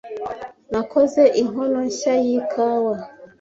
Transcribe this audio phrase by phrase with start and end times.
[0.71, 2.95] Nakoze inkono nshya yikawa.